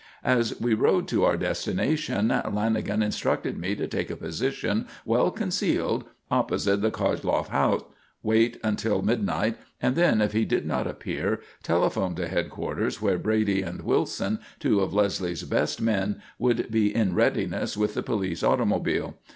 As 0.25 0.59
we 0.59 0.73
rode 0.73 1.07
to 1.09 1.23
our 1.25 1.37
destination 1.37 2.29
Lanagan 2.29 3.03
instructed 3.03 3.59
me 3.59 3.75
to 3.75 3.87
take 3.87 4.09
a 4.09 4.15
position, 4.15 4.87
well 5.05 5.29
concealed, 5.29 6.05
opposite 6.31 6.81
the 6.81 6.89
Koshloff 6.89 7.49
house, 7.49 7.83
wait 8.23 8.59
until 8.63 9.03
midnight, 9.03 9.57
and 9.79 9.95
then 9.95 10.19
if 10.19 10.31
he 10.31 10.43
did 10.43 10.65
not 10.65 10.87
appear, 10.87 11.41
telephone 11.61 12.15
to 12.15 12.27
headquarters 12.27 12.99
where 12.99 13.19
Brady 13.19 13.61
and 13.61 13.83
Wilson, 13.83 14.39
two 14.59 14.79
of 14.79 14.91
Leslie's 14.91 15.43
best 15.43 15.79
men, 15.79 16.19
would 16.39 16.71
be 16.71 16.95
in 16.95 17.13
readiness 17.13 17.77
with 17.77 17.93
the 17.93 18.01
police 18.01 18.41
automobile. 18.41 19.17